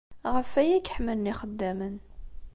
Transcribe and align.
Ɣef 0.33 0.51
waya 0.55 0.73
ay 0.77 0.81
k-ḥemmlen 0.83 1.29
yixeddamen. 1.29 1.95